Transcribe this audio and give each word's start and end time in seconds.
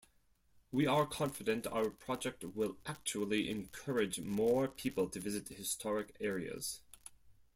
We 0.71 0.87
are 0.87 1.05
confident 1.05 1.67
our 1.67 1.91
project 1.91 2.43
will 2.43 2.75
actually 2.87 3.51
encourage 3.51 4.19
more 4.19 4.67
people 4.67 5.07
to 5.11 5.19
visit 5.19 5.49
historic 5.49 6.15
areas. 6.19 6.81